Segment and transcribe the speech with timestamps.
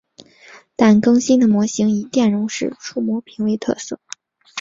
[0.75, 3.99] 但更新的模型以电容式触摸屏为特色。